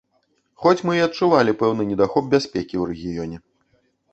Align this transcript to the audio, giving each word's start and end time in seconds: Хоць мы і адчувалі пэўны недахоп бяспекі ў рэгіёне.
Хоць 0.63 0.85
мы 0.87 0.95
і 0.99 1.03
адчувалі 1.07 1.55
пэўны 1.61 1.87
недахоп 1.91 2.33
бяспекі 2.35 2.69
ў 2.77 2.83
рэгіёне. 2.93 3.37